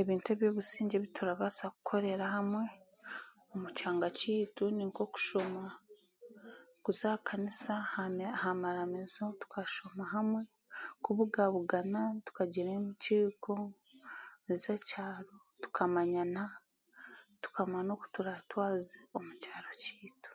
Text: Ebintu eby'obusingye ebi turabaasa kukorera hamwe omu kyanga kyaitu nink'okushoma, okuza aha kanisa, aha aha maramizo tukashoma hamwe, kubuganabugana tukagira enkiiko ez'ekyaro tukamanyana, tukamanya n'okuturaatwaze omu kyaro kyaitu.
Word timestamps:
Ebintu 0.00 0.26
eby'obusingye 0.30 0.94
ebi 0.96 1.08
turabaasa 1.16 1.64
kukorera 1.74 2.24
hamwe 2.34 2.64
omu 3.52 3.68
kyanga 3.76 4.08
kyaitu 4.18 4.64
nink'okushoma, 4.76 5.64
okuza 6.76 7.06
aha 7.10 7.24
kanisa, 7.28 7.72
aha 7.84 8.04
aha 8.36 8.50
maramizo 8.62 9.24
tukashoma 9.40 10.02
hamwe, 10.14 10.42
kubuganabugana 11.04 12.00
tukagira 12.24 12.70
enkiiko 12.78 13.54
ez'ekyaro 14.52 15.34
tukamanyana, 15.62 16.42
tukamanya 17.42 17.84
n'okuturaatwaze 17.86 18.96
omu 19.16 19.32
kyaro 19.42 19.70
kyaitu. 19.82 20.30